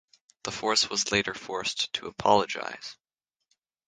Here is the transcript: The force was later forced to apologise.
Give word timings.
The 0.45 0.51
force 0.51 0.89
was 0.89 1.11
later 1.11 1.35
forced 1.35 1.93
to 1.93 2.07
apologise. 2.07 2.97